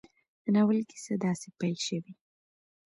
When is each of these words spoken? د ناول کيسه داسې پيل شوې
د 0.43 0.45
ناول 0.55 0.79
کيسه 0.89 1.13
داسې 1.25 1.47
پيل 1.59 1.77
شوې 1.87 2.13